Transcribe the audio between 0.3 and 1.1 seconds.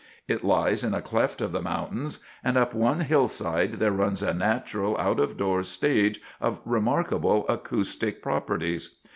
lies in a